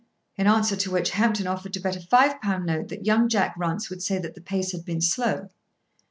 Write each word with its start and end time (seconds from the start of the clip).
In 0.35 0.47
answer 0.47 0.75
to 0.77 0.89
which 0.89 1.11
Hampton 1.11 1.45
offered 1.45 1.73
to 1.73 1.79
bet 1.79 1.95
a 1.95 1.99
five 1.99 2.41
pound 2.41 2.65
note 2.65 2.87
that 2.87 3.05
young 3.05 3.29
Jack 3.29 3.53
Runce 3.55 3.87
would 3.91 4.01
say 4.01 4.17
that 4.17 4.33
the 4.33 4.41
pace 4.41 4.71
had 4.71 4.83
been 4.83 4.99
slow. 4.99 5.49